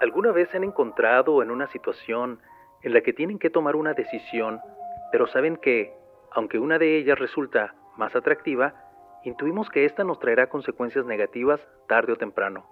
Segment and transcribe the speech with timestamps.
[0.00, 2.40] ¿Alguna vez se han encontrado en una situación
[2.82, 4.58] en la que tienen que tomar una decisión,
[5.12, 5.94] pero saben que,
[6.30, 8.72] aunque una de ellas resulta más atractiva,
[9.24, 12.64] intuimos que ésta nos traerá consecuencias negativas tarde o temprano?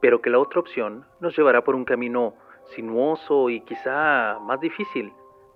[0.00, 2.34] Pero que la otra opción nos llevará por un camino
[2.74, 5.12] sinuoso y quizá más difícil,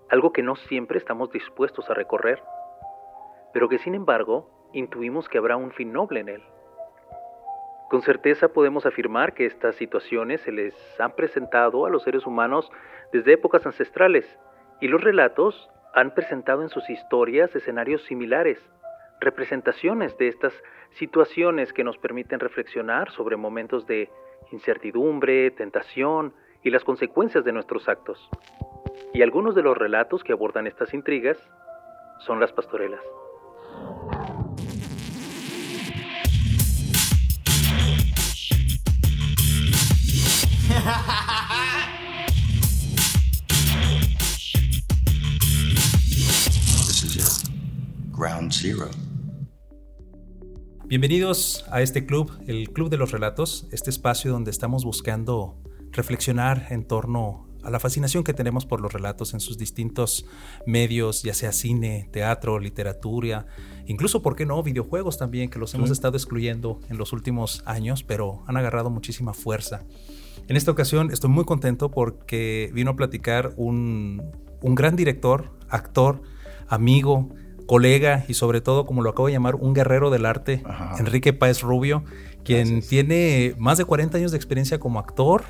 [0.09, 2.41] algo que no siempre estamos dispuestos a recorrer,
[3.51, 6.43] pero que sin embargo intuimos que habrá un fin noble en él.
[7.89, 12.71] Con certeza podemos afirmar que estas situaciones se les han presentado a los seres humanos
[13.13, 14.25] desde épocas ancestrales
[14.81, 18.59] y los relatos han presentado en sus historias escenarios similares,
[19.21, 20.53] representaciones de estas
[20.91, 24.09] situaciones que nos permiten reflexionar sobre momentos de
[24.51, 26.33] incertidumbre, tentación
[26.63, 28.29] y las consecuencias de nuestros actos.
[29.13, 31.37] Y algunos de los relatos que abordan estas intrigas
[32.19, 33.01] son las pastorelas.
[48.65, 48.89] Zero.
[50.87, 56.65] Bienvenidos a este club, el Club de los Relatos, este espacio donde estamos buscando reflexionar
[56.71, 60.25] en torno a la fascinación que tenemos por los relatos en sus distintos
[60.65, 63.45] medios, ya sea cine, teatro, literatura,
[63.85, 68.01] incluso, ¿por qué no?, videojuegos también, que los hemos estado excluyendo en los últimos años,
[68.01, 69.83] pero han agarrado muchísima fuerza.
[70.47, 74.23] En esta ocasión estoy muy contento porque vino a platicar un,
[74.63, 76.23] un gran director, actor,
[76.67, 77.29] amigo,
[77.65, 80.63] colega y sobre todo, como lo acabo de llamar, un guerrero del arte,
[80.99, 82.03] Enrique Páez Rubio,
[82.43, 85.43] quien tiene más de 40 años de experiencia como actor,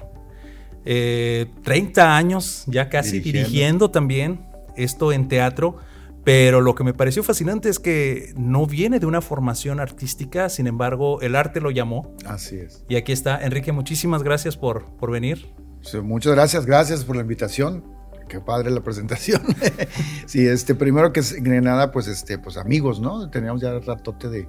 [0.83, 3.91] 30 eh, años ya casi dirigiendo.
[3.91, 5.77] también esto en teatro.
[6.23, 10.65] Pero lo que me pareció fascinante es que no viene de una formación artística, sin
[10.65, 12.15] embargo, el arte lo llamó.
[12.25, 12.83] Así es.
[12.89, 13.45] Y aquí está.
[13.45, 15.53] Enrique, muchísimas gracias por, por venir.
[16.01, 17.94] muchas gracias, gracias por la invitación
[18.27, 19.41] qué padre la presentación.
[20.25, 23.29] sí, este, primero que nada, pues, este, pues amigos, ¿no?
[23.29, 24.47] Teníamos ya ratote de,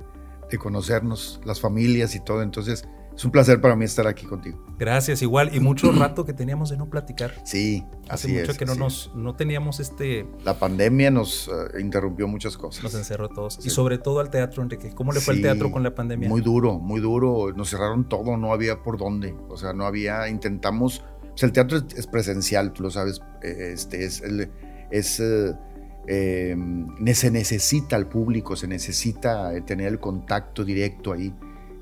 [0.51, 2.87] de conocernos, las familias y todo, entonces
[3.17, 4.63] es un placer para mí estar aquí contigo.
[4.79, 7.33] Gracias, igual, y mucho rato que teníamos de no platicar.
[7.45, 10.29] Sí, Hace mucho que no nos, no teníamos este...
[10.45, 12.85] La pandemia nos eh, interrumpió muchas cosas.
[12.85, 13.59] Nos encerró todos.
[13.65, 14.93] Y sobre todo al teatro, Enrique.
[14.95, 16.29] ¿Cómo le fue el teatro con la pandemia?
[16.29, 17.55] Muy duro, muy duro.
[17.57, 19.35] Nos cerraron todo, no había por dónde.
[19.49, 21.03] O sea, no había, intentamos
[21.45, 24.23] el teatro es, presencial, tú lo sabes, eh, este, es,
[24.91, 25.55] es eh,
[26.07, 31.35] em, se necesita al público, se necesita eh, tener el contacto directo ahí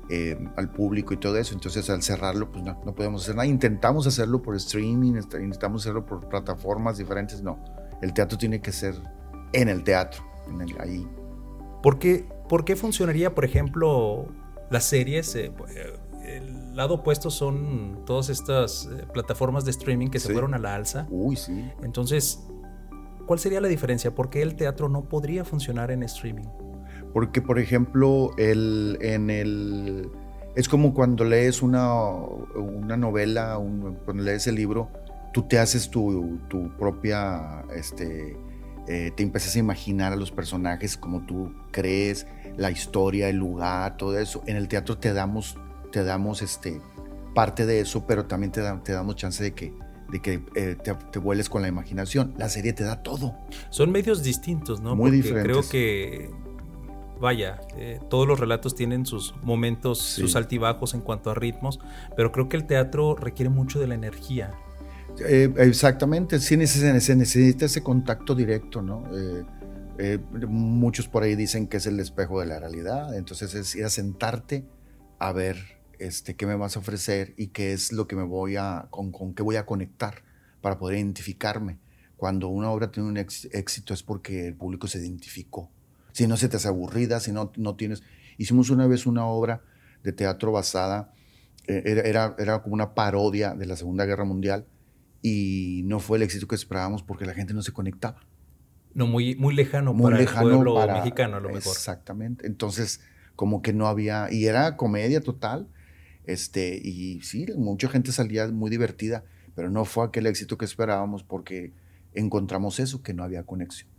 [0.09, 1.53] em, al público y todo eso.
[1.53, 3.47] Entonces al cerrarlo, pues no, no podemos hacer nada.
[3.47, 7.41] Intentamos hacerlo por streaming, intentamos hacerlo por plataformas diferentes.
[7.41, 7.63] No,
[8.01, 8.95] el teatro tiene que ser
[9.53, 10.21] en el teatro,
[10.79, 11.07] ahí.
[11.81, 14.27] ¿Por qué, ¿Por qué funcionaría, por ejemplo,
[14.69, 15.37] las series?
[16.25, 20.75] El lado opuesto son todas estas eh, plataformas de streaming que se fueron a la
[20.75, 21.07] alza.
[21.09, 21.71] Uy, sí.
[21.83, 22.45] Entonces,
[23.25, 24.13] ¿cuál sería la diferencia?
[24.13, 26.47] ¿Por qué el teatro no podría funcionar en streaming?
[27.13, 30.09] Porque, por ejemplo, el, en el,
[30.55, 33.57] es como cuando lees una, una novela,
[34.03, 34.89] cuando lees el libro,
[35.33, 38.37] tú te haces tu, tu propia, este,
[38.87, 43.97] eh, te empiezas a imaginar a los personajes como tú crees, la historia, el lugar,
[43.97, 44.43] todo eso.
[44.45, 45.57] En el teatro te damos
[45.95, 46.81] te damos este,
[47.33, 49.73] parte de eso, pero también te, te damos chance de que,
[50.11, 50.75] de que eh,
[51.09, 52.33] te, vueles con la imaginación.
[52.37, 53.33] La serie te da todo.
[53.69, 54.93] Son medios distintos, ¿no?
[54.93, 55.45] Muy diferentes.
[55.45, 56.29] Creo que,
[57.21, 61.79] vaya, eh, todos los relatos tienen sus momentos, sus altibajos en cuanto a ritmos,
[62.17, 64.51] pero creo que el teatro requiere mucho de la energía.
[65.25, 69.05] Eh, exactamente, sí se necesita ese contacto directo, ¿no?
[70.49, 73.89] muchos por ahí dicen que es el espejo de la realidad, entonces es ir a
[73.89, 74.65] sentarte
[75.19, 78.55] a ver este, qué me vas a ofrecer y qué es lo que me voy
[78.55, 80.23] a, con, con qué voy a conectar
[80.61, 81.79] para poder identificarme.
[82.17, 85.69] Cuando una obra tiene un éxito es porque el público se identificó.
[86.11, 88.03] Si no se te hace aburrida, si no, no tienes...
[88.37, 89.61] Hicimos una vez una obra
[90.03, 91.13] de teatro basada,
[91.67, 94.65] eh, era, era, como una parodia de la Segunda Guerra Mundial
[95.21, 98.21] y no fue el éxito que esperábamos porque la gente no se conectaba.
[98.93, 101.73] No, muy, muy lejano muy para lejano el pueblo mexicano a lo mejor.
[101.73, 102.47] Exactamente.
[102.47, 103.01] Entonces,
[103.35, 104.31] como que no había...
[104.31, 105.67] Y era comedia total,
[106.27, 109.23] este, y sí, mucha gente salía muy divertida,
[109.55, 111.71] pero no fue aquel éxito que esperábamos porque
[112.13, 113.89] encontramos eso, que no había conexión.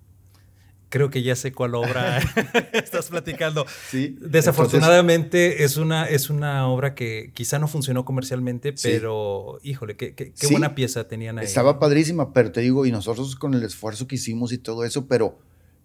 [0.89, 2.19] Creo que ya sé cuál obra
[2.73, 3.67] estás platicando.
[3.91, 4.17] Sí.
[4.21, 10.33] Desafortunadamente es, una, es una obra que quizá no funcionó comercialmente, pero híjole, qué, qué,
[10.51, 11.45] buena pieza tenían ahí.
[11.45, 15.07] Estaba padrísima, pero te digo, y nosotros con el esfuerzo que hicimos y todo eso,
[15.07, 15.39] pero,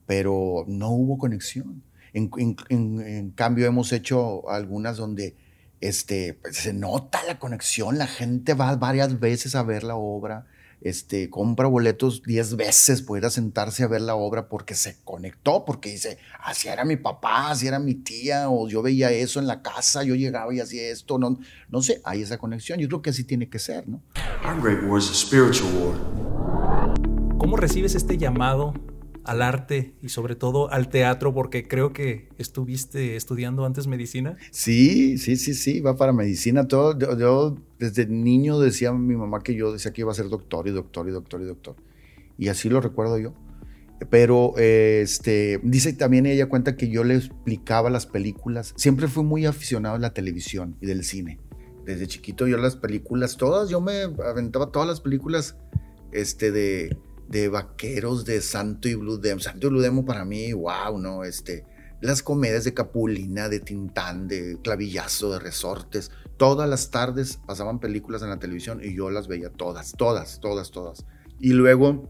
[0.05, 1.83] pero no hubo conexión.
[2.13, 2.29] En,
[2.69, 5.35] en cambio, hemos hecho algunas donde
[5.81, 10.45] este, pues, se nota la conexión, la gente va varias veces a ver la obra,
[10.79, 14.97] este, compra boletos 10 veces para ir a sentarse a ver la obra porque se
[15.03, 19.39] conectó, porque dice, así era mi papá, así era mi tía, o yo veía eso
[19.39, 21.39] en la casa, yo llegaba y hacía esto, no,
[21.69, 24.01] no sé, hay esa conexión, yo creo que así tiene que ser, ¿no?
[24.45, 27.37] Our Great War is a spiritual war.
[27.37, 28.73] ¿Cómo recibes este llamado
[29.23, 31.33] al arte y sobre todo al teatro?
[31.33, 34.37] Porque creo que estuviste estudiando antes medicina.
[34.51, 36.67] Sí, sí, sí, sí, va para medicina.
[36.67, 40.29] Todo, yo, yo desde niño decía mi mamá que yo decía que iba a ser
[40.29, 41.75] doctor y doctor y doctor y doctor.
[42.37, 43.33] Y así lo recuerdo yo.
[44.09, 48.73] Pero este, dice también ella cuenta que yo le explicaba las películas.
[48.75, 51.39] Siempre fui muy aficionado a la televisión y del cine.
[51.85, 55.55] Desde chiquito yo las películas, todas, yo me aventaba todas las películas
[56.11, 56.97] este, de,
[57.31, 59.39] de vaqueros de Santo y Blue Demon.
[59.39, 61.23] Santo y Blue para mí, wow, ¿no?
[61.23, 61.65] Este,
[62.01, 66.11] las comedias de Capulina, de Tintán, de Clavillazo, de Resortes.
[66.37, 70.71] Todas las tardes pasaban películas en la televisión y yo las veía todas, todas, todas,
[70.71, 71.05] todas.
[71.39, 72.09] Y luego,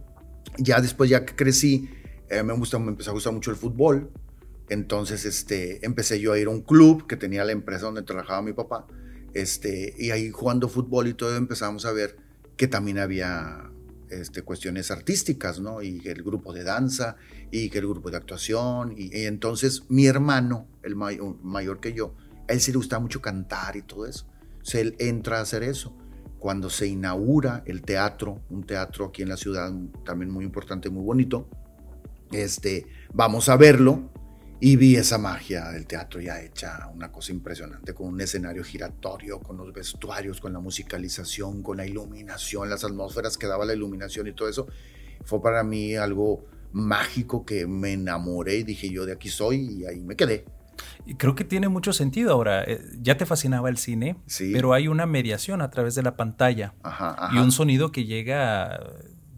[0.57, 1.89] ya después, ya que crecí,
[2.29, 4.11] eh, me empezó a gustar mucho el fútbol.
[4.69, 8.41] Entonces, este, empecé yo a ir a un club que tenía la empresa donde trabajaba
[8.41, 8.87] mi papá.
[9.33, 12.17] Este, y ahí jugando fútbol y todo empezamos a ver
[12.57, 13.70] que también había
[14.11, 15.81] este, cuestiones artísticas, ¿no?
[15.81, 17.15] Y el grupo de danza,
[17.49, 22.15] y que el grupo de actuación, y, entonces mi hermano, el may- mayor que yo,
[22.47, 24.27] a él sí le gustaba mucho cantar y todo eso.
[24.51, 25.95] Entonces él entra a hacer eso.
[26.39, 29.71] Cuando se inaugura el teatro, un teatro aquí en la ciudad
[30.03, 31.47] también muy importante, muy bonito,
[32.31, 34.09] este, vamos a verlo
[34.63, 39.39] y vi esa magia del teatro ya hecha, una cosa impresionante, con un escenario giratorio,
[39.39, 44.27] con los vestuarios, con la musicalización, con la iluminación, las atmósferas que daba la iluminación
[44.27, 44.67] y todo eso.
[45.25, 49.85] Fue para mí algo mágico que me enamoré y dije yo de aquí soy y
[49.85, 50.45] ahí me quedé.
[51.05, 52.63] Y creo que tiene mucho sentido ahora.
[52.63, 54.51] Eh, Ya te fascinaba el cine, Sí.
[54.53, 57.35] pero hay una mediación a través de la pantalla Ajá, ajá.
[57.35, 58.79] y un sonido que llega,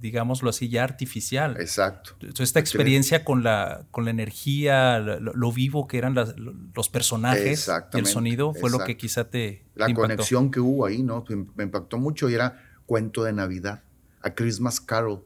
[0.03, 1.55] digámoslo así, ya artificial.
[1.59, 2.15] Exacto.
[2.39, 7.67] Esta experiencia con la, con la energía, lo, lo vivo que eran las- los personajes
[7.93, 9.01] y el sonido fue lo que exacto.
[9.01, 11.23] quizá te, La te conexión que hubo ahí, ¿no?
[11.29, 13.83] Me me impactó mucho y era cuento de Navidad,
[14.21, 15.23] a Christmas Carol.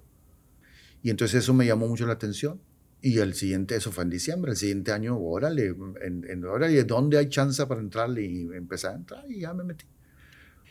[1.01, 2.61] Y entonces eso me llamó mucho la atención.
[3.01, 5.67] Y el siguiente, eso fue en diciembre, el siguiente año, órale,
[6.01, 8.23] en, en, órale, ¿dónde hay chance para entrarle?
[8.25, 9.85] Y empecé a entrar y ya me metí.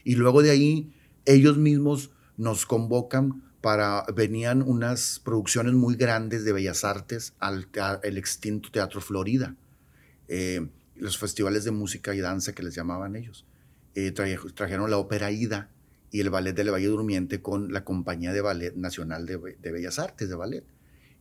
[0.05, 0.93] Y luego de ahí,
[1.25, 7.67] ellos mismos nos convocan para, venían unas producciones muy grandes de Bellas Artes al
[8.05, 9.57] el extinto Teatro Florida,
[10.29, 13.45] eh, los festivales de música y danza que les llamaban ellos.
[13.97, 15.69] Eh, traje- trajeron la ópera Ida
[16.13, 19.73] y el ballet del Valle Durmiente con la compañía de ballet nacional de, Be- de
[19.73, 20.63] Bellas Artes, de ballet.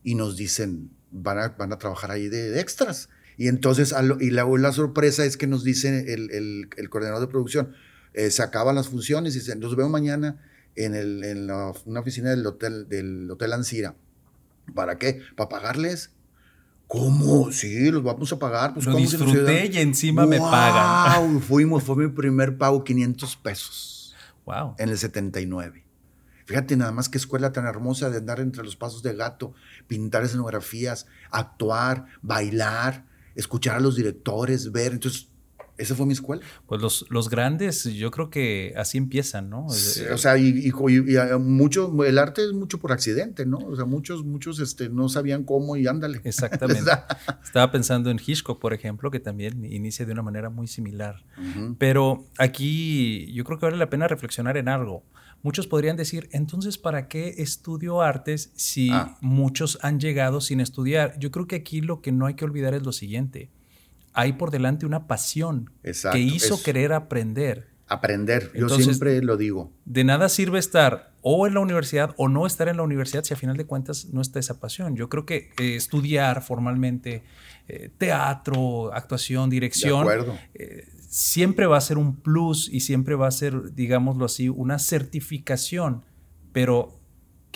[0.04, 3.08] Y nos dicen, van a, van a trabajar ahí de, extras.
[3.36, 7.26] Y entonces, y la, la sorpresa es que nos dice el, el- el coordinador de
[7.26, 7.72] producción,
[8.14, 10.40] eh, se acaban las funciones y dicen, nos vemos mañana
[10.76, 13.94] en, el- en la- una oficina del hotel, del hotel Ancira.
[14.74, 15.20] ¿Para qué?
[15.36, 16.10] ¿Para pagarles?
[16.88, 17.50] ¿Cómo?
[17.52, 18.74] Sí, los vamos a pagar.
[18.74, 21.40] Pues, Lo ¿cómo se nos disfruté y encima me pagan.
[21.42, 24.14] Fuimos, fue mi primer pago, 500 pesos
[24.44, 24.76] Wow.
[24.78, 25.84] en el 79.
[26.44, 29.52] Fíjate nada más qué escuela tan hermosa de andar entre los pasos de gato,
[29.88, 34.92] pintar escenografías, actuar, bailar, escuchar a los directores, ver.
[34.92, 35.28] Entonces,
[35.78, 36.42] esa fue mi escuela.
[36.66, 39.68] Pues los, los grandes, yo creo que así empiezan, ¿no?
[39.68, 42.92] Sí, Eh, o sea, y, y- y- y, eh, mucho, el arte es mucho por
[42.92, 43.58] accidente, ¿no?
[43.58, 46.20] O sea, muchos, muchos este, no sabían cómo y ándale.
[46.24, 46.90] Exactamente.
[47.44, 51.24] Estaba pensando en Hitchcock, por ejemplo, que también inicia de una manera muy similar.
[51.78, 55.04] Pero aquí yo creo que vale la pena reflexionar en algo.
[55.42, 59.16] Muchos podrían decir, entonces, ¿para qué estudio artes si Ah.
[59.20, 61.16] muchos han llegado sin estudiar?
[61.18, 63.50] Yo creo que aquí lo que no hay que olvidar es lo siguiente.
[64.18, 67.68] Hay por delante una pasión Exacto, que hizo querer aprender.
[67.88, 69.70] Aprender, yo Entonces- siempre lo digo.
[69.84, 73.34] De nada sirve estar o en la universidad o no estar en la universidad si
[73.34, 74.96] a final de cuentas no está esa pasión.
[74.96, 77.22] Yo creo que eh, estudiar formalmente
[77.68, 80.36] eh, teatro, actuación, De dirección, acuerdo.
[80.54, 84.78] eh, siempre va a ser un plus y siempre va a ser, digámoslo así, una
[84.80, 86.02] certificación,
[86.52, 86.98] pero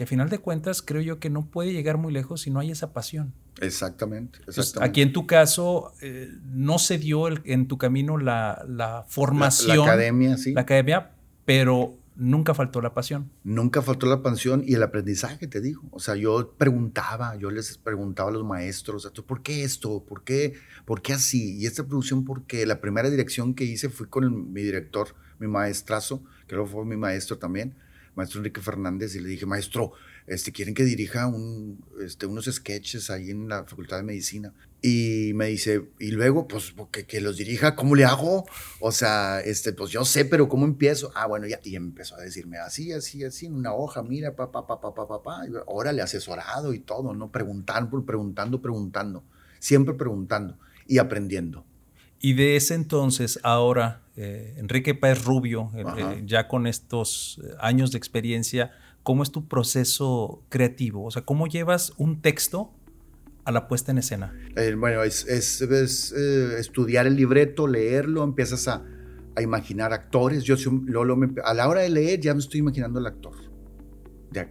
[0.00, 2.59] que a final de cuentas creo yo que no puede llegar muy lejos si no
[2.59, 3.35] hay esa pasión.
[3.61, 4.38] Exactamente.
[4.38, 4.88] Entonces, exactamente.
[4.90, 9.04] aquí en tu caso eh, no se dio el- en tu camino la, la La-
[9.07, 10.54] formación, la academia, sí.
[10.54, 11.11] la academia,
[11.45, 13.30] pero nunca faltó la pasión.
[13.45, 15.83] Nunca faltó la pasión y el aprendizaje, te digo.
[15.90, 20.02] O sea, yo preguntaba, yo les preguntaba a los maestros, ¿tú ¿por qué esto?
[20.09, 20.54] ¿Por qué,
[20.87, 21.59] ¿Por qué así?
[21.59, 25.47] Y esta producción, porque la primera dirección que hice fue con el- mi director, mi
[25.47, 27.75] maestrazo, que luego fue mi maestro también,
[28.14, 29.93] maestro Enrique Fernández, y le dije, maestro,
[30.26, 34.52] este, quieren que dirija un, este, unos sketches ahí en la Facultad de Medicina.
[34.83, 38.47] Y me dice, y luego, pues, que, que, los dirija, ¿cómo le hago?
[38.81, 41.12] O sea, este, pues yo sé, pero ¿cómo empiezo?
[41.14, 44.50] Ah, bueno, ya, y empezó a decirme así, así, así, en una hoja, mira, pa,
[44.50, 45.43] pa, pa, pa, pa, pa, pa.
[45.67, 47.31] Órale, asesorado y todo, ¿no?
[47.31, 49.25] Preguntando, preguntando, preguntando,
[49.59, 51.67] siempre preguntando y aprendiendo.
[52.21, 57.91] Y de ese entonces, ahora, eh, Enrique Páez Rubio, eh, eh, ya con estos años
[57.93, 58.73] de experiencia,
[59.03, 61.07] ¿cómo es tu proceso creativo?
[61.07, 62.75] O sea, ¿cómo llevas un texto
[63.45, 64.35] a la puesta en escena?
[64.77, 68.85] bueno, es, estudiar el libreto, leerlo, empiezas a,
[69.35, 70.45] a imaginar actores.
[70.45, 70.57] Yo
[71.43, 73.35] a la hora de leer ya me estoy imaginando el actor,
[74.31, 74.47] de,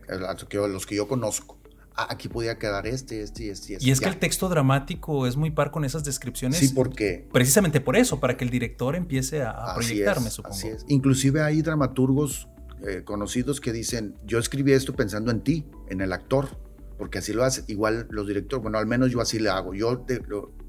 [0.67, 1.58] los que yo conozco.
[1.99, 3.77] Ah, aquí podía quedar este, este y este.
[3.81, 6.57] Y es que el texto dramático es muy par con esas descripciones.
[6.57, 7.27] Sí, porque...
[7.33, 10.55] Precisamente por eso, para que el director empiece a, proyectarme, supongo.
[10.55, 10.85] Así es.
[10.87, 12.47] Inclusive hay dramaturgos
[12.87, 16.57] eh, conocidos que dicen, yo escribí esto pensando en ti, en el actor,
[16.97, 17.65] porque así lo hace.
[17.67, 19.73] Igual los directores, bueno, al menos yo así le hago.
[19.73, 20.05] Yo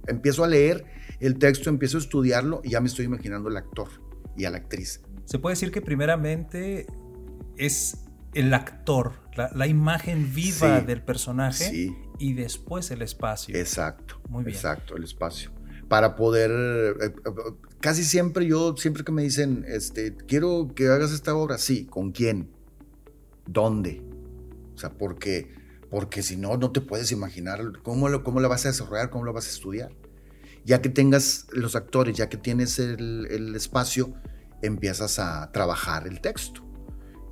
[0.09, 0.85] empiezo a leer
[1.21, 3.87] el texto, empiezo a estudiarlo y ya me estoy imaginando al actor
[4.37, 5.01] y a la actriz.
[5.27, 6.89] Se puede decir que primeramente
[7.57, 7.99] es
[8.35, 13.57] el actor, la, imagen viva del personaje y después el espacio.
[13.57, 14.21] Exacto.
[14.29, 14.57] Muy bien.
[14.57, 15.51] Exacto, el espacio.
[15.89, 17.31] Para poder, eh, eh,
[17.81, 22.13] casi siempre yo, siempre que me dicen, este, quiero que hagas esta obra, sí, ¿con
[22.13, 22.51] quién?
[23.47, 24.03] ¿Dónde?
[24.75, 25.53] O sea, porque,
[25.91, 29.25] porque si no, no te puedes imaginar cómo, lo, cómo la vas a desarrollar, cómo
[29.25, 29.91] lo vas a estudiar.
[30.65, 34.15] Ya que tengas los actores, ya que tienes el, el espacio,
[34.63, 36.70] empiezas a trabajar el texto.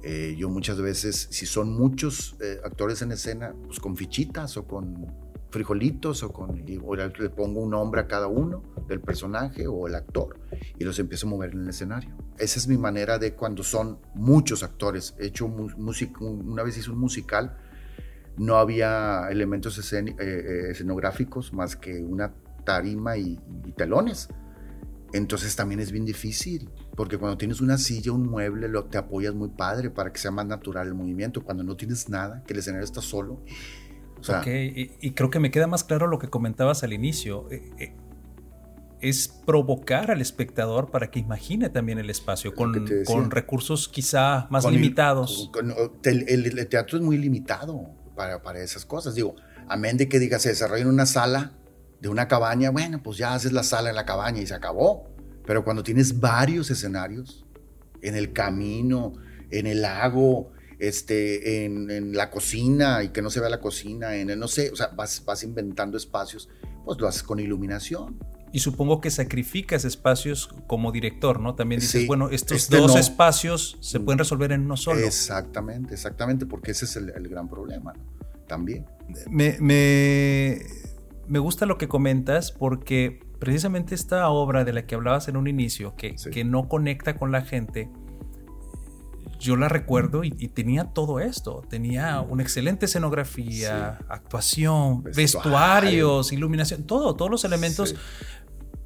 [0.03, 4.67] Eh, yo muchas veces, si son muchos eh, actores en escena, pues con fichitas o
[4.67, 5.07] con
[5.51, 9.95] frijolitos o con o le pongo un nombre a cada uno del personaje o el
[9.95, 10.39] actor
[10.79, 12.15] y los empiezo a mover en el escenario.
[12.39, 15.15] Esa es mi manera de cuando son muchos actores.
[15.19, 17.57] He hecho música, una vez hice un musical,
[18.37, 24.29] no había elementos eh, escenográficos más que una tarima y, y telones.
[25.13, 26.71] Entonces también es bien difícil.
[26.99, 30.33] Porque cuando tienes una silla, un mueble, lo, te apoyas muy padre para que sea
[30.33, 31.45] más natural el movimiento.
[31.45, 33.35] Cuando no tienes nada, que el escenario está solo.
[34.29, 37.47] ok, y, creo que me queda más claro lo que comentabas al inicio.
[37.53, 37.97] Eh, eh,
[39.01, 44.69] es provocar al espectador para que imagine también el espacio con, con recursos quizá más
[44.69, 45.53] limitados.
[46.03, 49.15] el, teatro es muy limitado para, para esas cosas.
[49.15, 49.37] Digo,
[49.69, 51.53] amén de que digas se desarrolla en una sala
[52.01, 55.17] de una cabaña, bueno, pues ya haces la sala en la cabaña y se acabó.
[55.49, 57.47] Pero cuando tienes varios escenarios,
[58.03, 59.15] en el camino,
[59.51, 64.29] en el lago, este, en, la cocina y que no se vea la cocina, en
[64.29, 66.51] el, no sé, o sea, vas, vas inventando espacios,
[66.85, 68.19] pues lo haces con iluminación.
[68.53, 71.55] Y supongo que sacrificas espacios como director, ¿no?
[71.55, 75.01] También dices, bueno, estos este dos espacios se pueden resolver en uno solo.
[75.01, 78.05] Exactamente, exactamente, porque ese es el, gran problema, ¿no?
[78.47, 78.85] También.
[79.31, 80.59] Me, me,
[81.27, 85.49] me gusta lo que comentas porque precisamente esta obra de la que hablabas en un
[85.49, 87.91] inicio, que, que no conecta con la gente,
[89.39, 91.63] yo la recuerdo y, tenía todo esto.
[91.69, 97.95] Tenía una excelente escenografía, actuación, vestuarios, iluminación, todo, todos los elementos.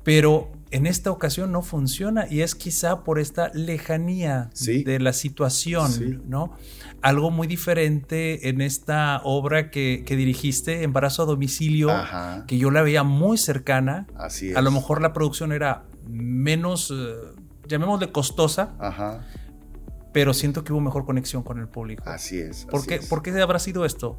[0.02, 6.23] Pero en esta ocasión no funciona y es quizá por esta lejanía de la situación,
[6.26, 6.57] ¿no?
[7.02, 11.91] Algo muy diferente en esta obra que, dirigiste, Embarazo a Domicilio,
[12.47, 14.07] que yo la veía muy cercana.
[14.17, 14.57] Así es.
[14.57, 17.17] A lo mejor la producción era menos, eh,
[17.69, 19.23] llamémosle costosa,
[20.12, 22.02] pero siento que hubo mejor conexión con el público.
[22.07, 22.64] Así es.
[22.64, 24.19] ¿Por, qué, ¿Por qué habrá sido esto?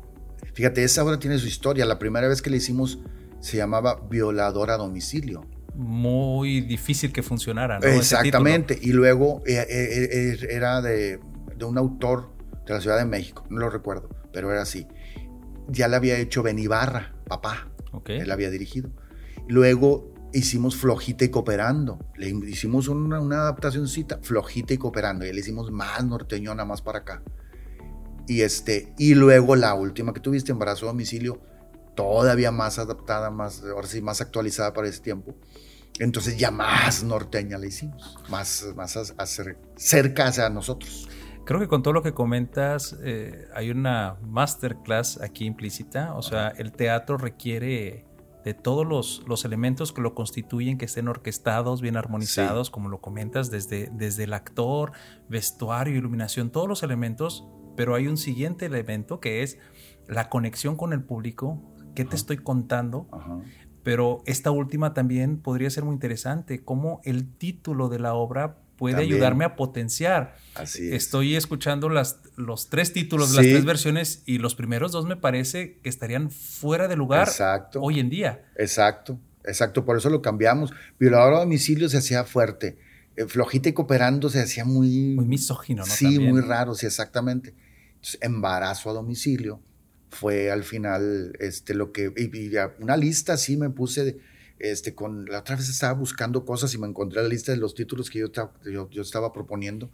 [0.54, 1.84] Fíjate, esa obra tiene su historia.
[1.86, 3.00] La primera vez que la hicimos
[3.40, 7.80] se llamaba Violador a Domicilio muy difícil que funcionara.
[7.80, 7.88] ¿no?
[7.88, 8.78] Exactamente.
[8.82, 11.20] Y luego eh, eh, eh, era de,
[11.66, 12.32] un autor
[12.66, 14.88] de la Ciudad de México, no lo recuerdo, pero era así.
[15.68, 17.70] Ya le había hecho Benibarra, papá.
[17.92, 18.20] Okay.
[18.20, 18.90] Él había dirigido.
[19.48, 22.00] Luego hicimos Flojita y Cooperando.
[22.18, 25.26] Le hicimos una, una adaptacióncita, Flojita y Cooperando.
[25.26, 27.22] Y le hicimos más norteñona, más para acá.
[28.28, 31.42] Y, este, y luego la última que tuviste, Embarazo a Domicilio,
[31.96, 35.36] todavía más adaptada, más, ahora sí, más actualizada para ese tiempo.
[36.00, 39.26] Entonces ya más norteña la hicimos, más, más a,
[39.76, 41.08] cerca a nosotros.
[41.46, 46.48] Creo que con todo lo que comentas eh, hay una masterclass aquí implícita, o sea,
[46.48, 48.06] el teatro requiere
[48.46, 53.00] de todos los, los, elementos que lo constituyen, que estén orquestados, bien armonizados, como lo
[53.00, 54.92] comentas, desde, desde el actor,
[55.30, 57.46] vestuario, iluminación, todos los elementos,
[57.76, 59.60] pero hay un siguiente elemento que es
[60.08, 61.62] la conexión con el público,
[61.94, 63.08] qué te estoy contando.
[63.84, 69.02] Pero esta última también podría ser muy interesante, cómo el título de la obra puede
[69.02, 70.36] ayudarme a potenciar.
[70.56, 70.94] Así es.
[70.94, 75.80] Estoy escuchando las, los tres títulos, las tres versiones, y los primeros dos me parece
[75.84, 77.30] que estarían fuera de lugar
[77.76, 78.46] hoy en día.
[78.58, 80.72] Exacto, exacto, por eso lo cambiamos.
[81.00, 82.78] Violador a domicilio se hacía fuerte.
[83.16, 85.14] Eh, flojita y cooperando se hacía muy...
[85.16, 85.92] Muy misógino, ¿no?
[85.92, 87.54] Sí, muy raro, sí, exactamente.
[88.22, 89.60] embarazo a domicilio
[90.14, 92.14] fue al final este, lo que...
[92.16, 92.52] Y,
[92.82, 94.18] una lista sí me puse...
[94.60, 97.76] Este, con, la otra vez estaba buscando cosas y me encontré la lista de los
[97.76, 98.32] títulos que yo,
[98.64, 99.92] yo, yo estaba proponiendo.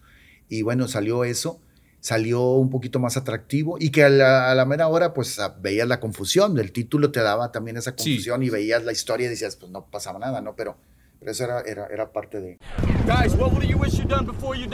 [0.48, 1.62] Y bueno, salió eso
[2.02, 6.58] salió un poquito más atractivo y que a la, mera hora pues veías la confusión,
[6.58, 9.86] el título te daba también esa confusión y veías la historia y decías pues no
[9.88, 10.56] pasaba nada, ¿no?
[10.56, 10.78] Pero
[11.20, 12.58] pero eso era, era, era parte de...
[13.06, 14.68] Guys, what would you wish you done before you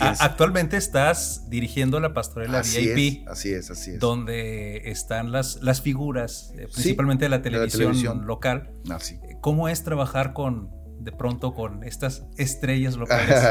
[0.00, 3.22] Actualmente estás dirigiendo la pastorela así VIP.
[3.22, 4.00] Es, así es, así es.
[4.00, 8.70] Donde están las, las figuras, eh, principalmente de, la televisión local.
[8.90, 9.18] Así.
[9.22, 13.42] Ah, ¿Cómo es trabajar con, de pronto, con estas estrellas locales?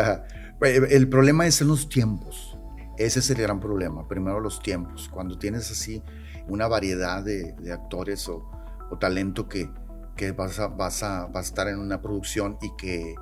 [0.61, 2.57] el problema es en los tiempos.
[2.97, 4.07] Ese es el gran problema.
[4.07, 5.09] Primero los tiempos.
[5.09, 6.03] Cuando tienes así
[6.47, 8.49] una variedad de, de actores o,
[8.89, 9.69] o talento que,
[10.15, 13.15] que vas a, vas a, vas a estar en una producción y que,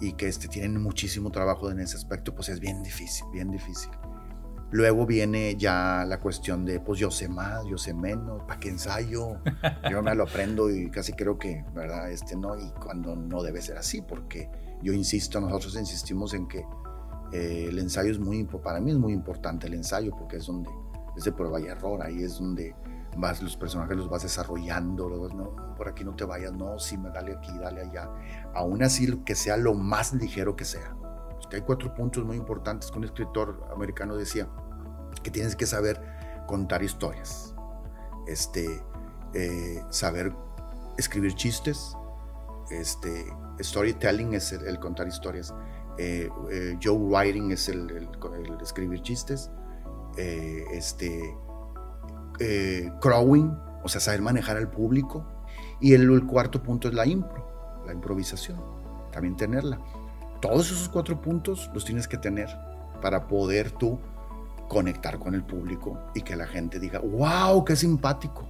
[0.00, 3.90] y que este, tienen muchísimo trabajo en ese aspecto, pues es bien difícil, bien difícil.
[4.72, 8.68] Luego viene ya la cuestión de, pues yo sé más, yo sé menos, ¿para qué
[8.68, 9.38] ensayo?
[9.90, 12.10] Yo me lo aprendo y casi creo que, ¿verdad?
[12.10, 14.50] Este no, y cuando no debe ser así, porque
[14.82, 16.64] yo insisto, nosotros insistimos en que
[17.32, 20.68] eh, el ensayo es muy, para mí es muy importante el ensayo, porque es donde,
[21.16, 22.74] es de prueba y error, ahí es donde
[23.16, 27.82] los personajes los vas desarrollando, por aquí no te vayas, no, sí, dale aquí, dale
[27.82, 28.10] allá.
[28.54, 30.94] Aún así, que sea lo más ligero que sea.
[31.52, 34.48] hay cuatro puntos muy importantes que un escritor americano decía,
[35.22, 36.00] que tienes que saber
[36.46, 37.54] contar historias,
[38.26, 38.82] este,
[39.32, 40.34] eh, saber
[40.98, 41.96] escribir chistes,
[42.70, 43.26] este,
[43.60, 45.54] storytelling es el, contar historias,
[45.98, 48.08] eh, eh, Joe writing es el,
[48.60, 49.50] escribir chistes,
[50.16, 51.36] este,
[52.38, 55.24] eh, crowing, o sea, saber manejar al público.
[55.80, 58.58] Y el, cuarto punto es la impro, la improvisación,
[59.12, 59.78] también tenerla.
[60.40, 62.48] Todos esos cuatro puntos los tienes que tener
[63.02, 63.98] para poder tú
[64.68, 68.48] conectar con el público y que la gente diga, wow, qué simpático.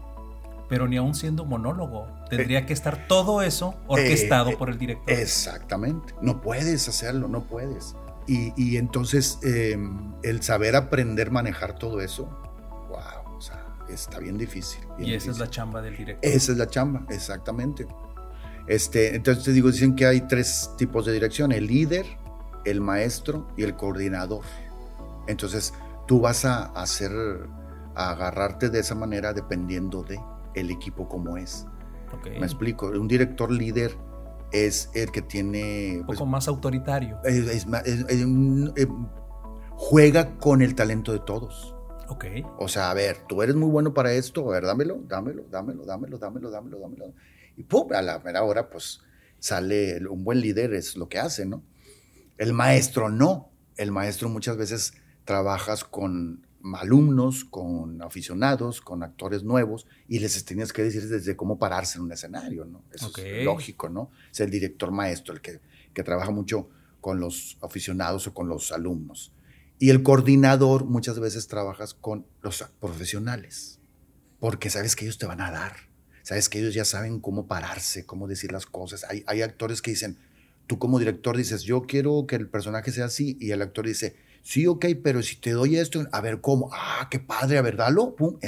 [0.69, 4.79] Pero ni aún siendo monólogo, tendría eh, que estar todo eso orquestado eh, por el
[4.79, 5.13] director.
[5.13, 7.95] Exactamente, no puedes hacerlo, no puedes.
[8.29, 12.29] Y, entonces em, el saber aprender, manejar todo eso,
[13.89, 14.81] está bien difícil.
[14.99, 16.31] y esa es la chamba del director.
[16.31, 17.87] Esa es la chamba, exactamente.
[18.67, 22.07] Este, entonces te digo, dicen que hay tres tipos de dirección, el líder,
[22.65, 24.45] el maestro y el coordinador.
[25.29, 25.73] Entonces
[26.07, 27.13] tú vas a hacer,
[27.95, 30.21] a agarrarte de esa manera dependiendo de
[30.55, 31.67] el equipo como es.
[32.25, 33.97] Me explico, un director líder
[34.53, 35.99] es el que tiene...
[36.01, 37.19] Un pues, poco más autoritario.
[39.71, 41.76] juega con el talento de todos.
[42.09, 42.25] Ok.
[42.59, 45.85] O sea, a ver, tú eres muy bueno para esto, a ver, dámelo, dámelo, dámelo,
[45.85, 47.15] dámelo, dámelo, dámelo, dámelo.
[47.57, 49.01] Y pum, a la mera hora, pues
[49.39, 51.63] sale un buen líder, es lo que hace, ¿no?
[52.39, 53.51] El maestro no.
[53.77, 60.73] El maestro muchas veces trabajas con alumnos, con aficionados, con actores nuevos, y les tienes
[60.73, 62.83] que decir desde cómo pararse en un escenario, ¿no?
[62.93, 64.11] Eso es lógico, ¿no?
[64.33, 65.61] Es el director maestro el que,
[65.93, 66.69] que trabaja mucho
[67.01, 69.33] con los aficionados o con los alumnos.
[69.79, 73.79] Y el coordinador muchas veces trabajas con los profesionales,
[74.41, 75.75] porque sabes que ellos te van a dar,
[76.23, 79.05] sabes que ellos ya saben cómo pararse, cómo decir las cosas.
[79.05, 80.19] Hay, hay actores que dicen,
[80.67, 84.17] tú como director dices, yo quiero que el personaje sea así, y el actor dice,
[84.43, 87.77] sí, ok, pero si te doy esto, a ver cómo, ah, qué padre, a ver,
[87.77, 88.39] dalo, pum,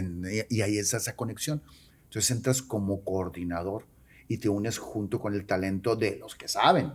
[0.48, 1.62] y ahí es esa conexión.
[2.04, 3.84] Entonces entras como coordinador
[4.28, 6.92] y te unes junto con el talento de los que saben.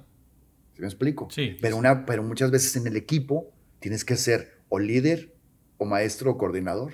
[0.73, 1.27] ¿Sí me explico?
[1.29, 1.55] Sí.
[1.61, 3.52] Pero, una, pero muchas veces en el equipo
[3.83, 5.35] tienes que ser o líder
[5.77, 6.93] o maestro o coordinador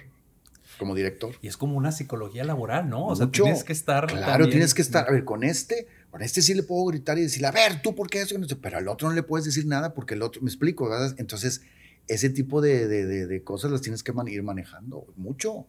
[0.79, 1.35] como director.
[1.39, 3.05] Y es como una psicología laboral, ¿no?
[3.05, 4.07] O sea, tienes que estar.
[4.07, 5.07] Claro, tienes que estar.
[5.07, 7.93] A ver, con este, con este sí le puedo gritar y decirle, a ver, tú,
[7.93, 8.35] ¿por qué eso?
[8.59, 11.13] Pero al otro no le puedes decir nada porque el otro, me explico, ¿verdad?
[11.19, 11.61] Entonces,
[12.07, 15.67] ese tipo de, de, de cosas las tienes que ir manejando mucho.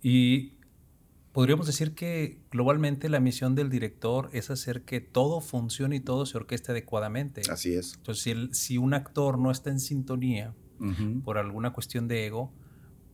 [0.00, 0.54] Y
[1.36, 6.24] podríamos decir que globalmente la misión del director es hacer que todo funcione y todo
[6.24, 7.42] se orqueste adecuadamente.
[7.50, 7.92] Así es.
[7.96, 10.54] Entonces, si, si un actor no está en sintonía
[11.24, 12.54] por alguna cuestión de ego,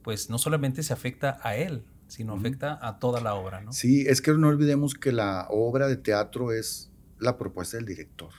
[0.05, 3.73] pues no solamente se afecta a él, sino afecta a toda la obra, ¿no?
[3.73, 8.31] Sí, es que no olvidemos que la obra de teatro es la propuesta del director.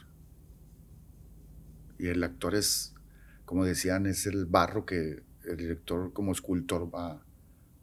[1.99, 2.93] Y el actor es,
[3.43, 7.21] como decían, es el barro que el director como escultor va, va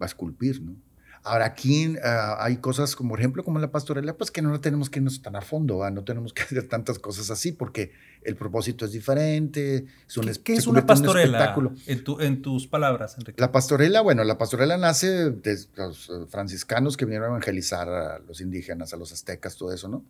[0.00, 0.76] a esculpir, ¿no?
[1.22, 4.88] Ahora aquí ah, hay cosas como, por ejemplo, como la pastorela, pues que no tenemos
[4.88, 8.86] que irnos tan a fondo, no tenemos que hacer tantas cosas así porque el propósito
[8.86, 9.84] es diferente.
[10.08, 11.54] Es un, ¿Qué, es una pastorela?
[11.86, 13.40] En, en, tus palabras, Enrique.
[13.40, 18.18] La pastorela, bueno, la pastorela nace de los eh, franciscanos que vinieron a evangelizar a
[18.20, 20.02] los indígenas, a los aztecas, todo eso, ¿no?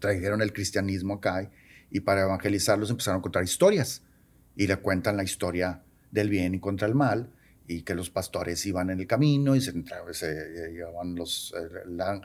[0.00, 1.50] Trajeron el cristianismo acá
[1.90, 4.02] y para evangelizarlos empezaron a contar historias
[4.56, 7.30] y le cuentan la historia del bien y contra el mal
[7.68, 9.72] y que los pastores iban en el camino y se,
[10.12, 11.54] se llevaban los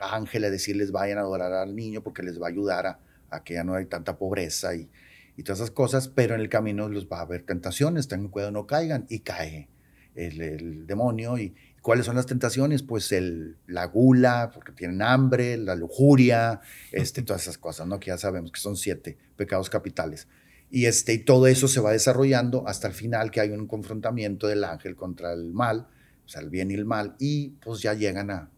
[0.00, 2.98] ángeles a decirles vayan a adorar al niño porque les va a ayudar a,
[3.30, 4.88] a que ya no hay tanta pobreza y,
[5.36, 8.52] y, todas esas cosas, pero en el camino los va a haber tentaciones, tengan cuidado
[8.52, 9.68] no caigan y cae
[10.16, 11.54] el, el demonio y,
[11.84, 12.82] ¿Cuáles son las tentaciones?
[12.82, 18.00] Pues el, la gula, porque tienen hambre, la lujuria, este, todas esas cosas, ¿no?
[18.00, 20.26] Que ya sabemos que son siete pecados capitales.
[20.74, 24.48] Y, este, y todo eso se va desarrollando hasta el final que hay un confrontamiento
[24.48, 25.86] del ángel contra el mal,
[26.26, 28.50] o sea, el bien y el mal, y pues ya llegan a,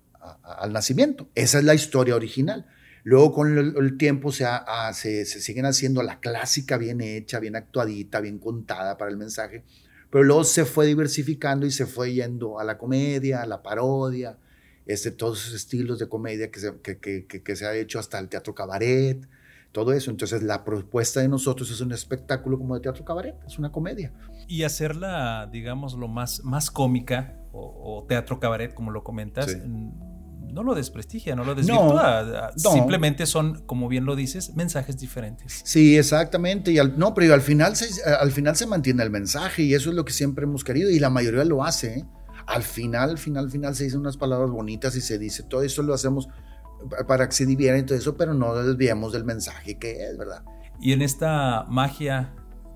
[0.43, 1.29] al nacimiento.
[1.35, 2.65] Esa es la historia original.
[3.05, 4.47] Luego con el, tiempo se,
[4.95, 9.63] se, siguen haciendo la clásica bien hecha, bien actuadita, bien contada para el mensaje,
[10.09, 14.39] pero luego se fue diversificando y se fue yendo a la comedia, a la parodia,
[14.87, 18.55] este, todos esos estilos de comedia que, que, que se ha hecho hasta el teatro
[18.55, 19.29] cabaret,
[19.77, 20.11] todo eso.
[20.11, 24.11] Entonces la propuesta de nosotros es un espectáculo como de teatro cabaret, es una comedia.
[24.49, 30.75] Y hacerla, digamos, lo más, más cómica o, teatro cabaret, como lo comentas, no lo
[30.75, 32.53] desprestigia, no lo desvirtúa.
[32.57, 35.61] Simplemente son, como bien lo dices, mensajes diferentes.
[35.67, 36.73] Sí, exactamente.
[36.73, 39.91] Y al, no, pero al final, se, al final se mantiene el mensaje y eso
[39.91, 41.99] es lo que siempre hemos querido y la mayoría lo hace.
[41.99, 42.05] ¿eh?
[42.47, 45.61] Al final, al final, al final se dicen unas palabras bonitas y se dice, todo
[45.61, 46.31] eso lo hacemos
[47.07, 50.43] para que se diviertan y todo eso, pero no desviemos del mensaje que es, ¿verdad?
[50.81, 52.35] Y en esta magia,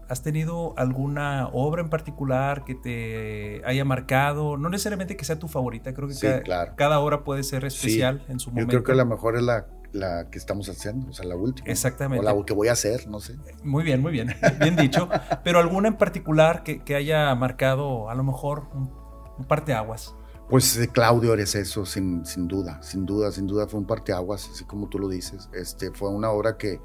[0.09, 4.57] ¿has tenido alguna obra en particular que te haya marcado?
[4.57, 6.43] No necesariamente que sea tu favorita, creo que
[6.77, 8.73] cada, obra puede ser especial en su momento.
[8.73, 11.69] Yo creo que la mejor es la, la que estamos haciendo, o sea, la última.
[11.69, 12.27] Exactamente.
[12.27, 13.37] O la que voy a hacer, no sé.
[13.63, 15.09] Muy bien, muy bien, bien dicho.
[15.45, 18.91] Pero alguna en particular que, que haya marcado a lo mejor un,
[19.39, 20.15] un parteaguas.
[20.51, 24.51] Pues de Claudio eres eso, sin, sin duda, sin duda, sin duda fue un parteaguas,
[24.53, 25.49] así como tú lo dices.
[25.53, 26.81] Este, fue una obra que,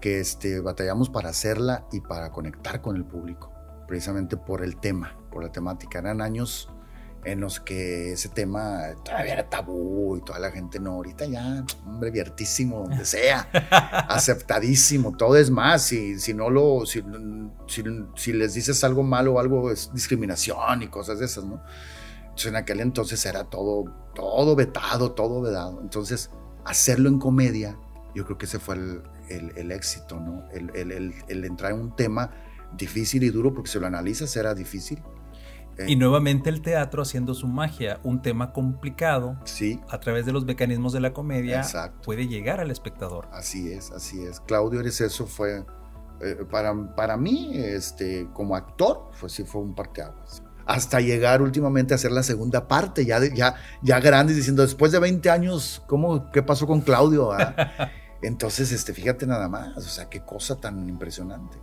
[0.00, 3.52] que este, batallamos para hacerla y para conectar con el público,
[3.86, 5.98] precisamente por el tema, por la temática.
[5.98, 6.70] Eran años
[7.24, 11.62] en los que ese tema todavía era tabú y toda la gente no, ahorita ya,
[11.86, 13.50] hombre, abiertísimo, donde sea,
[14.08, 17.04] aceptadísimo, todo es más, si, si no lo, si,
[17.66, 17.84] si,
[18.16, 21.62] si les dices algo malo o algo es discriminación y cosas de esas, ¿no?
[22.48, 25.80] En aquel entonces era todo, todo vetado, todo vedado.
[25.80, 26.30] Entonces,
[26.64, 27.78] hacerlo en comedia,
[28.14, 30.44] yo creo que ese fue el, éxito, ¿no?
[30.50, 32.32] El, entrar en un tema
[32.76, 35.02] difícil y duro, porque si lo analizas era difícil.
[35.86, 39.80] Y nuevamente el teatro haciendo su magia, un tema complicado, sí.
[39.88, 41.62] a través de los mecanismos de la comedia,
[42.04, 43.28] puede llegar al espectador.
[43.32, 44.40] Así es, así es.
[44.40, 45.64] Claudio Eres eso fue,
[46.20, 51.94] eh, para, para mí, este, como actor, fue, sí fue un parteaguas hasta llegar últimamente
[51.94, 56.30] a hacer la segunda parte, ya, ya, ya grandes, diciendo, después de 20 años, ¿cómo,
[56.30, 57.32] ¿qué pasó con Claudio?
[57.32, 57.54] Ah?
[58.22, 61.58] Entonces, este, fíjate nada más, o sea, qué cosa tan impresionante.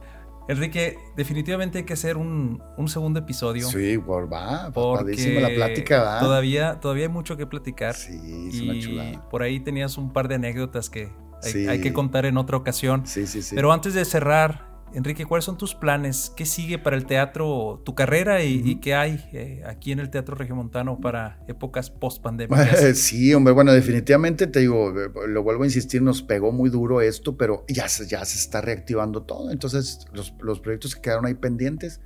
[0.49, 3.67] Enrique, definitivamente hay que hacer un, segundo episodio.
[3.67, 6.19] Sí, por va, porque la plática va.
[6.19, 7.95] Todavía, todavía hay mucho que platicar.
[7.95, 9.29] Sí, es una chulada.
[9.29, 11.11] Por ahí tenías un par de anécdotas que
[11.43, 13.05] hay, hay, que contar en otra ocasión.
[13.05, 13.55] Sí, sí, sí.
[13.55, 16.31] Pero antes de cerrar, Enrique, ¿cuáles son tus planes?
[16.35, 20.35] ¿Qué sigue para el teatro, tu carrera y, qué hay eh, aquí en el Teatro
[20.35, 22.77] Regiomontano para épocas post-pandémicas?
[22.97, 24.93] Sí, hombre, bueno, definitivamente te digo,
[25.27, 28.61] lo vuelvo a insistir, nos pegó muy duro esto, pero ya se, ya se está
[28.61, 29.51] reactivando todo.
[29.51, 31.99] Entonces, los, proyectos que quedaron ahí pendientes,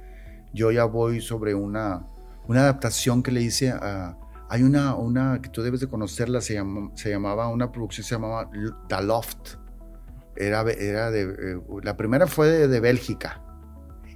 [0.54, 2.08] yo ya voy sobre una,
[2.48, 4.18] una adaptación que le hice a...
[4.50, 6.62] Hay una, una que tú debes de conocerla, se,
[6.96, 8.50] se llamaba, una producción se llamaba
[8.90, 9.61] The Loft
[10.36, 13.44] era, era eh, la primera fue de, Bélgica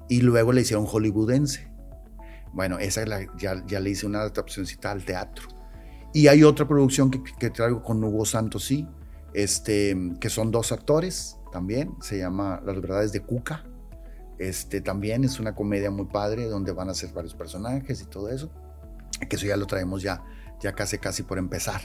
[0.07, 1.71] y luego le hicieron hollywoodense.
[2.53, 3.03] Bueno, esa
[3.37, 5.49] ya, ya, le hice una adaptacióncita al teatro.
[6.13, 8.87] Y hay otra producción que, traigo con Hugo Santos, sí,
[9.33, 13.65] este, que son dos actores también, se llama Las verdades de Cuca.
[14.37, 18.29] Este, también es una comedia muy padre donde van a ser varios personajes y todo
[18.29, 18.49] eso.
[19.29, 20.23] Que eso ya lo traemos ya,
[20.61, 21.81] ya casi casi por empezar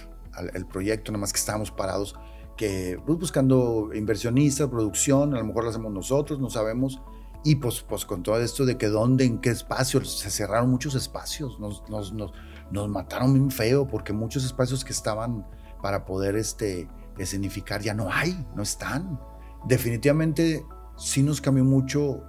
[0.54, 2.14] el proyecto, nada más que estábamos parados
[2.56, 7.00] que pues, buscando inversionistas, producción, a lo mejor lo hacemos nosotros, no sabemos.
[7.42, 10.94] Y pues, pues con todo esto de que dónde, en qué espacios, se cerraron muchos
[10.94, 12.32] espacios, nos, nos, nos,
[12.70, 15.46] nos mataron bien feo porque muchos espacios que estaban
[15.82, 16.86] para poder este,
[17.18, 19.18] escenificar ya no hay, no están.
[19.66, 20.64] Definitivamente
[20.96, 22.22] sí nos cambió mucho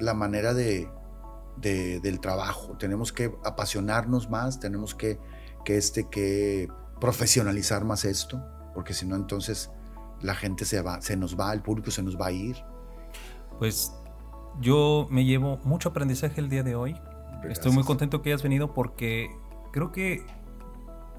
[0.00, 0.90] la manera de,
[1.56, 2.76] de, del trabajo.
[2.76, 5.18] Tenemos que apasionarnos más, tenemos que,
[5.64, 6.68] que, este, que
[7.00, 8.42] profesionalizar más esto,
[8.76, 9.70] porque si no entonces
[10.20, 12.62] la gente se va, se nos va, el público se nos va a ir.
[13.58, 13.90] Pues
[14.60, 16.94] yo me llevo mucho aprendizaje el día de hoy.
[17.48, 19.30] Estoy muy contento que hayas venido porque
[19.72, 20.26] creo que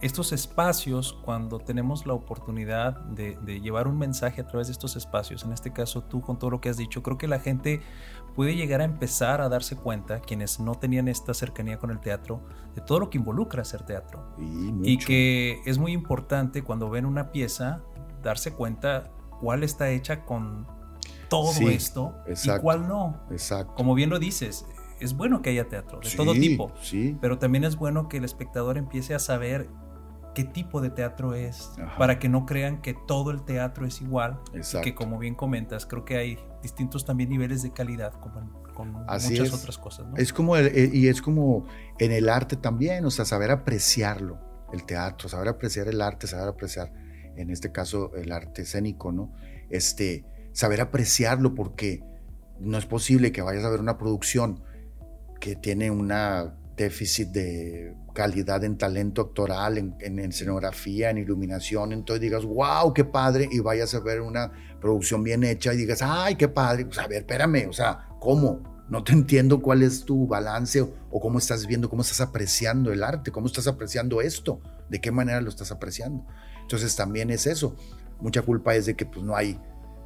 [0.02, 5.44] estos espacios, cuando tenemos la oportunidad de, llevar un mensaje a través de estos espacios,
[5.44, 7.82] en este caso tú con todo lo que has dicho, creo que la gente
[8.38, 12.44] puede llegar a empezar a darse cuenta, quienes no tenían esta cercanía con el teatro,
[12.76, 14.32] de todo lo que involucra hacer teatro.
[14.84, 17.82] Y, que es muy importante cuando ven una pieza,
[18.22, 19.10] darse cuenta
[19.42, 20.68] cuál está hecha con
[21.30, 23.20] todo esto y cuál no.
[23.32, 23.74] Exacto.
[23.74, 24.68] Como bien lo dices,
[25.00, 26.72] es bueno que haya teatro de todo tipo,
[27.20, 29.68] pero también es bueno que el espectador empiece a saber
[30.38, 34.40] qué tipo de teatro es, para que no crean que todo el teatro es igual.
[34.84, 39.52] Que como bien comentas, creo que hay distintos también niveles de calidad, como con muchas
[39.52, 40.06] otras cosas.
[40.16, 41.66] Es como, eh, y es como
[41.98, 44.38] en el arte también, o sea, saber apreciarlo,
[44.72, 46.94] el teatro, saber apreciar el arte, saber apreciar,
[47.36, 49.34] en este caso, el arte escénico, ¿no?
[49.72, 52.04] Este, saber apreciarlo porque
[52.60, 54.62] no es posible que vayas a ver una producción
[55.40, 62.46] que tiene una déficit de calidad en talento actoral, en, escenografía, en iluminación, entonces digas,
[62.46, 66.48] wow, qué padre, y vayas a ver una producción bien hecha y digas, ay, qué
[66.48, 68.86] padre, pues a ver, espérame, o sea, ¿cómo?
[68.90, 73.04] No te entiendo cuál es tu balance o, cómo estás viendo, cómo estás apreciando el
[73.04, 76.26] arte, cómo estás apreciando esto, de qué manera lo estás apreciando.
[76.62, 77.76] Entonces también es eso.
[78.22, 79.60] Mucha culpa es de que pues no hay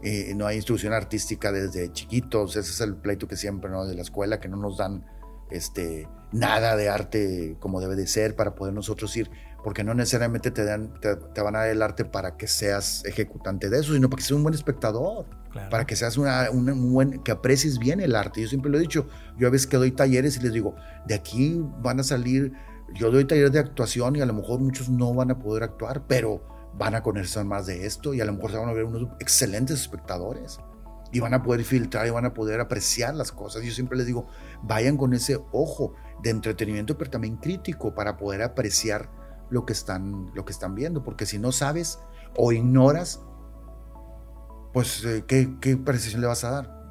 [0.04, 2.56] eh, no hay instrucción artística desde chiquitos.
[2.56, 3.86] Ese es el pleito que siempre, ¿no?
[3.86, 5.06] De la escuela, que no nos dan
[5.52, 9.30] este, nada de arte como debe de ser para poder nosotros ir,
[9.64, 13.70] porque no necesariamente te, dan, te, van a dar el arte para que seas ejecutante
[13.70, 15.26] de eso, sino para que seas un buen espectador,
[15.70, 18.42] para que seas una, un buen, que aprecies bien el arte.
[18.42, 21.16] Yo siempre lo he dicho, yo a veces que doy talleres y les digo, de
[21.16, 22.54] aquí van a salir,
[22.96, 26.08] yo doy talleres de actuación y a lo mejor muchos no van a poder actuar,
[26.08, 28.86] pero van a conocer más de esto y a lo mejor se van a ver
[28.86, 30.60] unos excelentes espectadores
[31.12, 33.63] y van a poder filtrar y van a poder apreciar las cosas.
[33.63, 34.28] Yo siempre les digo,
[34.63, 39.10] vayan con ese ojo de entretenimiento, pero también crítico para poder apreciar
[39.50, 42.00] lo que están, lo que están viendo, porque si no sabes
[42.38, 43.21] o ignoras,
[44.74, 46.82] pues eh, ¿qué, qué precisión le vas a dar?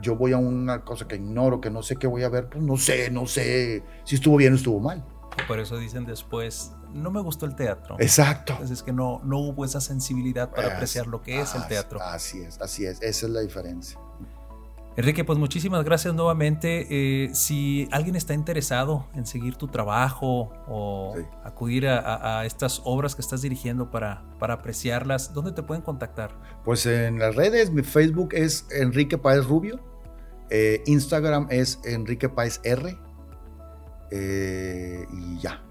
[0.00, 2.62] Yo voy a una cosa que ignoro, que no sé qué voy a ver, pues
[2.62, 5.04] no sé, no sé si estuvo bien o estuvo mal.
[5.48, 7.96] Por eso dicen después, no me gustó el teatro.
[7.98, 8.52] Exacto.
[8.54, 12.00] Entonces es que no, no hubo esa sensibilidad para apreciar lo que es el teatro.
[12.02, 13.98] Así es, así es, esa es la diferencia.
[14.96, 16.86] Enrique, pues muchísimas gracias nuevamente.
[16.88, 23.20] Eh, si alguien está interesado en seguir tu trabajo o acudir a, estas obras que
[23.20, 26.40] estás dirigiendo para, para apreciarlas, ¿dónde te pueden contactar?
[26.64, 29.80] Pues en las redes, mi Facebook es Enrique Páez Rubio,
[30.48, 32.96] eh, Instagram es Enrique Páez R
[34.10, 35.62] eh, y ya.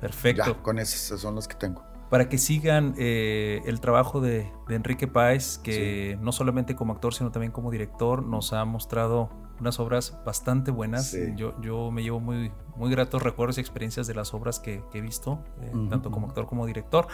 [0.00, 0.62] Perfecto.
[0.62, 1.84] con esos son los que tengo.
[2.08, 7.30] Para que sigan eh, el trabajo de, Enrique Páez, que no solamente como actor, sino
[7.30, 11.16] también como director, nos ha mostrado unas obras bastante buenas.
[11.36, 15.00] Yo, yo me llevo muy, muy gratos recuerdos y experiencias de las obras que, he
[15.00, 17.06] visto, eh, tanto como actor como director.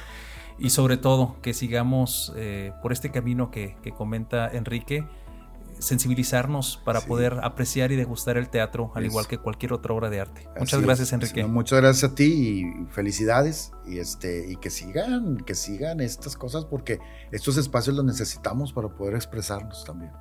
[0.58, 5.06] Y sobre todo, que sigamos eh, por este camino que, que comenta Enrique
[5.78, 10.20] sensibilizarnos para poder apreciar y degustar el teatro, al igual que cualquier otra obra de
[10.20, 10.48] arte.
[10.58, 11.44] Muchas gracias, Enrique.
[11.44, 16.64] muchas gracias a ti y felicidades y este y que sigan, que sigan estas cosas
[16.64, 16.98] porque
[17.30, 20.12] estos espacios los necesitamos para poder expresarnos también.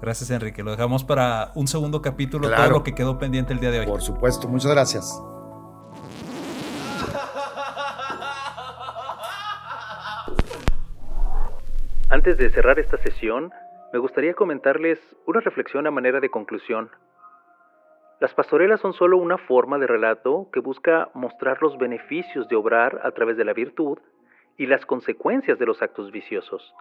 [0.00, 0.62] Gracias, Enrique.
[0.62, 3.86] Lo dejamos para un segundo capítulo, todo lo que quedó pendiente el día de hoy.
[3.86, 5.18] Por supuesto, muchas gracias.
[12.10, 13.50] Antes de cerrar esta sesión,
[13.94, 16.90] me gustaría comentarles una reflexión a manera de conclusión.
[18.18, 23.00] Las pastorelas son solo una forma de relato que busca mostrar los beneficios de obrar
[23.04, 23.98] a través de la virtud
[24.56, 26.74] y las consecuencias de los actos viciosos.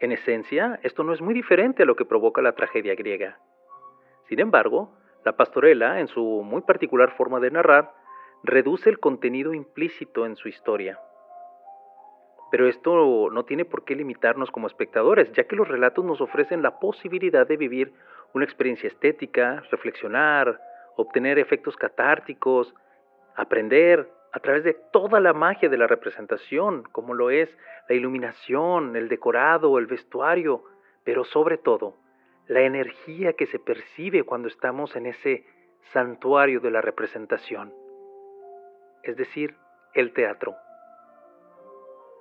[0.00, 3.38] En esencia, esto no es muy diferente a lo que provoca la tragedia griega.
[4.28, 7.94] Sin embargo, la pastorela, en su muy particular forma de narrar,
[8.42, 10.98] reduce el contenido implícito en su historia.
[12.54, 16.62] Pero esto no tiene por qué limitarnos como espectadores, ya que los relatos nos ofrecen
[16.62, 17.92] la posibilidad de vivir
[18.32, 20.60] una experiencia estética, reflexionar,
[20.94, 22.72] obtener efectos catárticos,
[23.34, 27.48] aprender a través de toda la magia de la representación, como lo es
[27.88, 30.62] la iluminación, el decorado, el vestuario,
[31.02, 31.96] pero sobre todo
[32.46, 35.44] la energía que se percibe cuando estamos en ese
[35.92, 37.74] santuario de la representación,
[39.02, 39.56] es decir,
[39.92, 40.54] el teatro.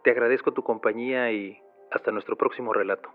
[0.03, 1.57] Te agradezco tu compañía y
[1.89, 3.09] hasta nuestro próximo relato.